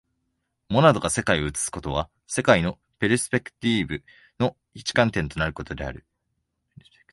[0.67, 4.03] モナドが世界を映すことは、世界のペルスペクティーフ
[4.39, 6.07] の一観点となることである。